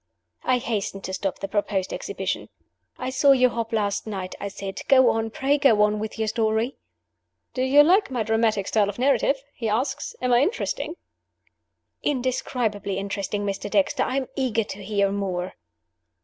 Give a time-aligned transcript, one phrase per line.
[0.43, 2.49] I hastened to stop the proposed exhibition.
[2.97, 4.81] "I saw you hop last night," I said.
[4.87, 5.29] "Go on!
[5.29, 6.75] pray go on with your story!
[7.53, 10.15] "Do you like my dramatic style of narrative?" he asked.
[10.19, 10.95] "Am I interesting?"
[12.01, 13.69] "Indescribably interesting, Mr.
[13.69, 14.01] Dexter.
[14.01, 15.53] I am eager to hear more."